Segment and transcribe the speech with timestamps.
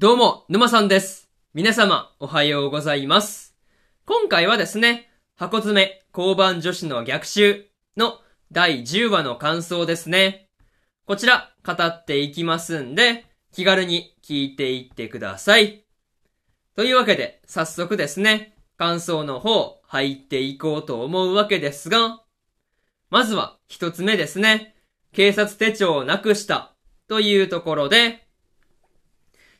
[0.00, 1.28] どうも、沼さんです。
[1.52, 3.54] 皆様、おはようございます。
[4.06, 7.66] 今回はですね、箱詰め交番女子の逆襲
[7.98, 8.18] の
[8.50, 10.48] 第10話の感想ですね。
[11.04, 15.84] こちら、語っていきますんで、気軽に聞いていってください。
[16.76, 22.22] というわけで、早速ですね、感想の方、入っていこうと思うわけですが、
[23.10, 24.76] まずは、一つ目ですね、
[25.12, 26.74] 警察手帳をなくした、
[27.06, 28.29] というところで、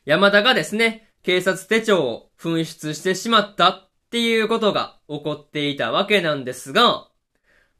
[0.03, 7.07] 山田がですね、警察手帳を紛失してしまったっていうことが起こっていたわけなんですが、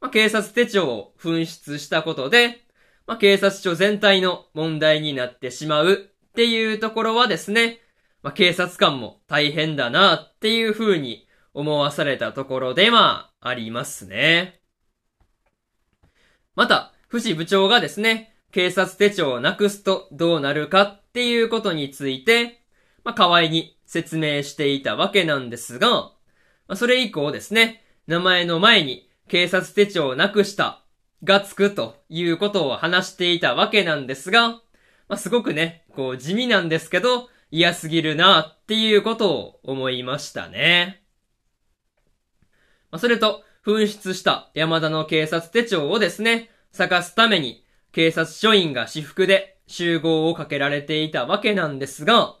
[0.00, 2.60] まあ、警察手帳を紛失したことで、
[3.08, 7.80] まあ、警察署全体の問題になってしまうっていうところはですね、
[8.22, 14.60] まあ、警察官も大変だなっていう風に思わされたところでまあ、りますね。
[16.54, 22.62] また、藤部長がですね、警察手帳をなくすとどうなるかっっていうことについて、
[23.04, 26.14] まあ、河合に説明していたわけなんですが、ま
[26.68, 30.82] あ、それ以降ですね、名前の前に警察手帳をなくした
[31.22, 34.60] がつくということを話していたわけなんですが、ま
[35.10, 41.02] あ、すごくね、こう地味なんですけど、嫌すぎるなっていうことを思いましたね。
[42.90, 52.36] まあ、それと、紛失した山田の警察手帳をですね、探すために警察署員が私服で集合をかけられていたわけなんですが、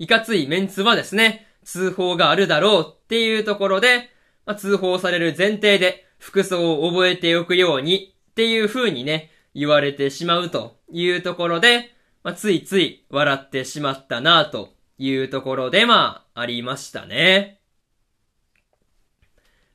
[0.00, 4.10] いかついメンツはですね、通報があるだろうっていうところで、
[4.44, 17.60] まあ、通報される前提で服装を覚えておくようにっていう風にね、言われてしまうというところで、まあ、ついつい笑ってしまったなというところでまあ、ありましたね。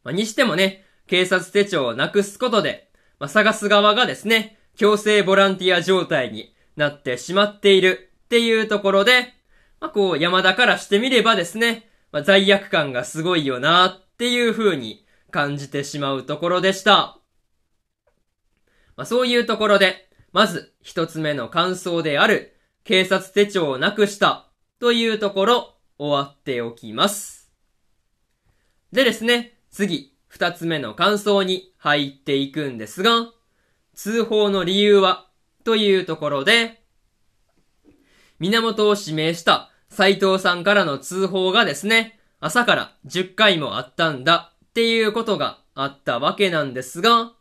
[0.03, 9.33] まあ、にしてもね、警察手帳をなくすことで、まあ、探す側がですね、強制ボランティア状態になってしまっているっていうところで、
[9.79, 17.19] まあ、こう、山田からしてみればですね、まあ、罪悪感がすごいよなっていう風に感じてしまうところでした。
[18.95, 24.49] まあ、そういうところで、まず一つ目の感想である、警察手帳をなくした
[24.79, 27.51] というところ、終わっておきます。
[28.91, 33.31] でですね、次、二つ目の感想に入っていくんですが、
[33.95, 35.27] 通報の理由は、
[35.63, 36.81] というところで、
[38.39, 47.31] 源を指名した斉藤さんからの通報がですね、朝から10回もあったんだっていうことがあったわけなんですが、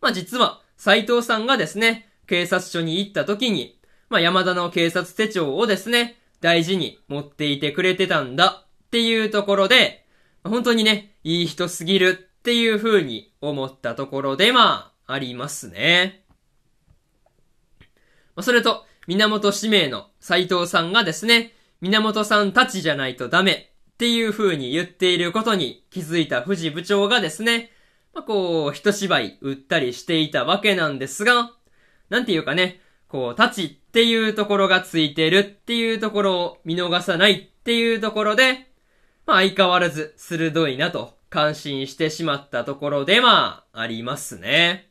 [0.00, 3.78] まあ実は斉藤さんがですね、警察署に行った時に、
[4.08, 10.06] まあ山田の警察手帳をですね、大事に持っていてくれてたんだっていうところで、
[10.42, 16.24] 本当にね、いい人すぎるっていう風に思ったところでまあ、ありますね。
[18.40, 27.70] それと、源氏名の斎藤さんがですね、源さんたちじゃないとダメっていう風に言っていることに気づいた藤部長がですね、
[28.14, 31.52] まあ、こう、一芝居打ったりしていたわけなんですが、
[32.08, 38.70] なんていうかね、こう、立ちっていうところがついてるっていうところを見逃さないっていうところで、
[39.26, 44.89] まあ相変わらず鋭いなと感心してしまったところでまあ、ありますね。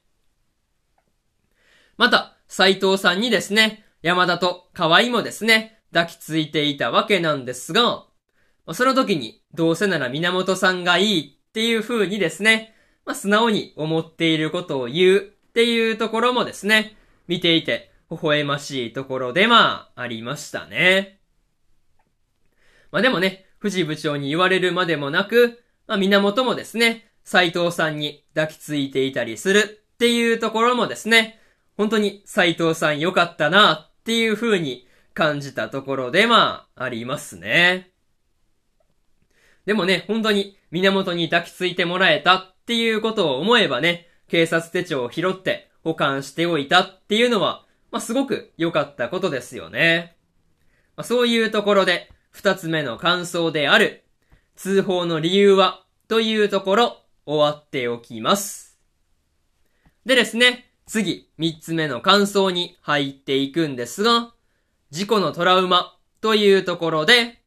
[1.99, 8.05] また、斎藤さんにですね、山田と河合もですね、抱きついていたわけなんですが、
[8.71, 12.73] その時に、どうせなら源さんがいいっていう風にですね、
[13.05, 15.21] まあ、素直に思っていることを言うっ
[15.51, 16.95] ていうところもですね、
[17.27, 21.19] 見ていて微笑ましいところでまあ、ありましたね。
[22.93, 31.38] まあでもね、藤部長に言われるまでもなく、まあ源もですね、斎藤さんに抱きついていたりするっていうところもですね、
[31.79, 37.91] 本当に斎藤さん良かったなっていう風に感じたところでまあ、ありますね。
[39.65, 50.17] でもね、本当に源に抱きついてもらえたっていうことを思えばね、警察手帳を拾って保管しておいたっていうのは、まあ、すごく良かったことですよね。
[50.97, 54.03] まあ、そういうところで、二つ目の感想である、
[54.57, 58.77] 通報の理由は、というところ、終わっておきます。
[60.05, 64.33] でですね、次、三つ目の感想に入っていくんですが、
[64.89, 67.43] 事故のトラウマというところで、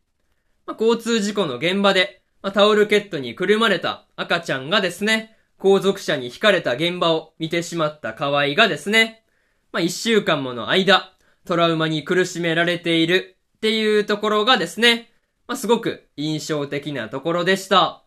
[0.65, 9.25] まあ、交通事故の現場で、まあ、タオルケットにくるまれた赤ちゃんがですね、後続車に引かれた現場を見てしまった河合がですね、
[9.73, 11.12] まあ、一週間もの間、
[11.45, 15.11] トラウマに苦しめられているっていうところがですね、
[15.49, 18.05] まあ、すごく印象的なところでした。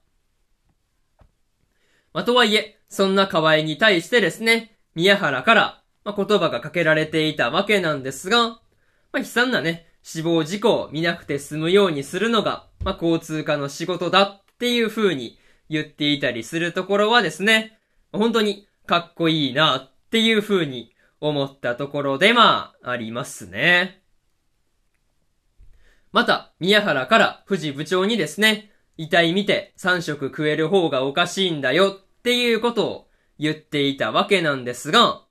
[2.14, 8.60] まあ、とはいえ、そんな河合に対してですね、宮原から、まあ、言葉がかけられていたわけなんですが、ま
[9.14, 15.38] あ、悲惨なね、死亡事故を見なくて済むようにするのが、まあ、交通課の仕事だっていう風に
[15.70, 17.80] 言っていたりするところはですね、
[18.14, 24.02] 本当にかっこいいなっていう風に思ったところでまあ、ありますね。
[26.12, 33.08] また、宮原から藤部長にですね、遺体見て3食食える方がおかしいんだよっていうことを
[33.40, 35.24] 言っていたわけなんですが、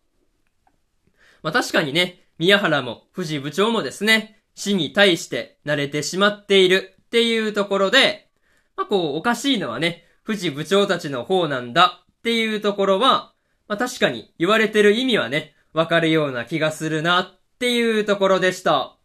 [1.43, 8.29] まあ確かにね、宮原も藤部長もですね、死に対して慣れてしまっているっていうところで、
[8.77, 13.35] まあこうおかしいのはね、藤部長たちの方なんだっていうところは、
[13.69, 18.97] まあ確かに言われてる意味はね、わかるような気がするなっていうところでした。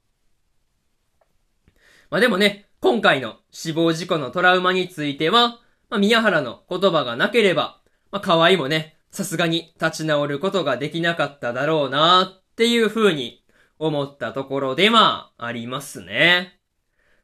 [2.10, 5.60] まあでもね、今回の死亡事故のトラウマについては、
[5.90, 7.79] まあ宮原の言葉がなければ、
[8.12, 13.44] まあ河合もね、さすがに立ち直ることができなかっただろうなっていう風に
[13.80, 16.60] 思ったところでまあ、りますね。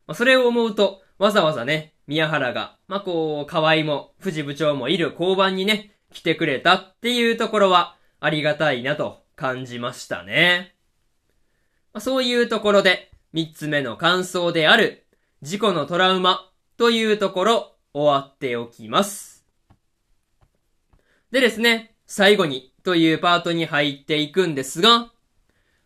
[0.07, 10.75] まあそれを思うと、わざわざね、宮原が、まあこう、河合も藤部長もいる交番にね、来てくれたっていうところは、ありがたいなと感じましたね。
[11.93, 15.05] まあ、そういうところで、三つ目の感想である、
[15.41, 19.34] 事故のトラウマというところ、終わっておきます。
[21.35, 25.11] でですね、最後にというパートに入っていくんですが、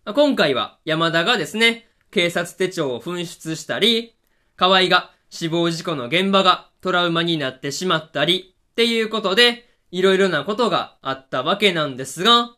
[0.06, 4.16] 今回は山田がですね、警察手帳を紛失したり、
[4.56, 12.56] 河合が死亡事故の現場がトラウマになってしまったり、っていうことで、いろいろなことがあったわけなんですが、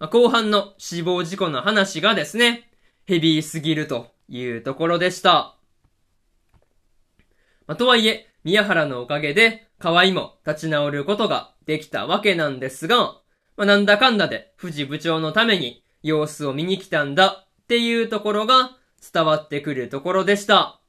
[0.00, 2.68] 後半の死亡事故の話がですね、
[3.04, 5.54] ヘビーすぎるというところでした。
[7.68, 13.20] まあ、とはいえ、宮原のおかげで、河合も立ち直ることができたわけなんですが、
[13.56, 18.76] まあ、なんだかんだで藤部長のために様子を見に来たんだっていうところが
[19.12, 20.80] 伝わってくるところでした。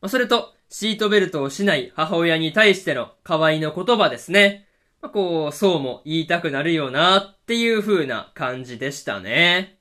[0.00, 4.66] まあ、それと、シートベルトをしない母親に対しての河合の言葉ですね。
[5.00, 9.78] まあ、こう、そうも言いたくなるよなっていう風な感じでしたね。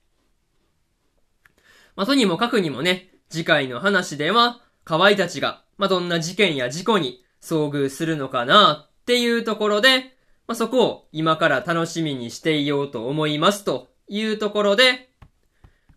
[1.95, 10.17] まあ、とにもかくにもね、次回の話では、河合たちが、まあ、どんな事件や事故に遭遇するのかなっていうところで、
[10.47, 15.07] まあ、そこを今から楽しみにしていようと思いますというところで、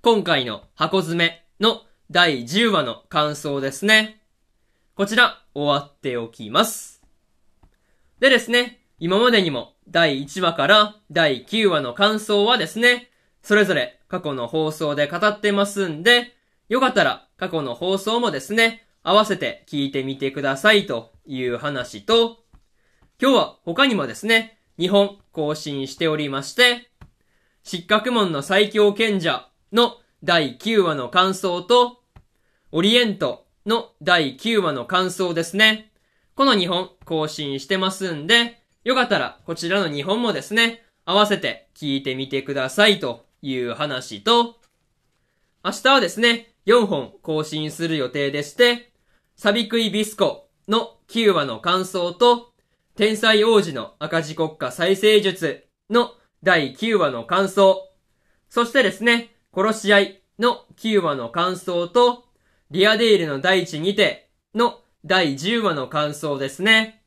[0.00, 4.22] 今回の箱詰めの第10話の感想ですね。
[4.94, 7.02] こちら終わっておきます。
[8.20, 13.10] でですね、今までにも第1話から第9話の感想はですね、
[13.42, 16.36] それぞれ過去の放送で語ってますんで、
[16.68, 22.38] よかったら過去の放送もですね、合わせて聞いてみてくださいという話と、
[23.22, 26.88] 今日は他にもですね、2本更新しておりまして、
[27.64, 32.00] 失格門の最強賢者の第9話の感想と、
[32.72, 35.92] オリエントの第9話の感想ですね。
[36.34, 44.56] この2本更新してますんで、よかったらこちらの2本もですね、合わせて聞いてみてくださいという話と、
[45.62, 48.92] 明日はですね、4本更新する予定でして、
[49.36, 52.49] サビクイビスコの9話の感想と、
[53.00, 56.12] 天才王子の赤字国家再生術の
[56.42, 57.88] 第9話の感想、
[58.50, 62.26] そしてですね、殺し合いの9話の感想と、
[62.70, 67.02] リアデールの第一にての第10話の感想ですね。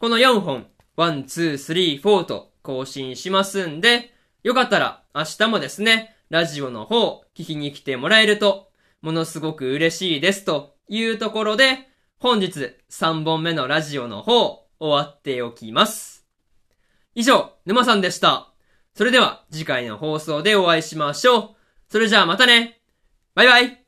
[0.00, 4.12] この4本、1、2、3、4と更新しますんで、
[4.42, 11.88] よかったら明日もですね、ラジオの方聞きに来てもらえると、ものすごく嬉しいですというところで、
[12.18, 16.26] 本日3本目のラジオの方終わっておきます。
[17.14, 18.52] 以上、沼さんでした。
[18.94, 21.50] それでは次回の放送でお会いしましょう。
[21.88, 22.80] それじゃあまたね
[23.34, 23.85] バイバイ